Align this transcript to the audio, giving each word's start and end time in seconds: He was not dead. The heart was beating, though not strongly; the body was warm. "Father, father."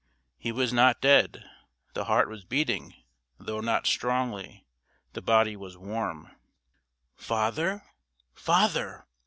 He 0.39 0.51
was 0.51 0.73
not 0.73 0.99
dead. 0.99 1.45
The 1.93 2.05
heart 2.05 2.27
was 2.27 2.43
beating, 2.43 2.95
though 3.37 3.61
not 3.61 3.85
strongly; 3.85 4.65
the 5.13 5.21
body 5.21 5.55
was 5.55 5.77
warm. 5.77 6.31
"Father, 7.17 7.83
father." 8.33 9.05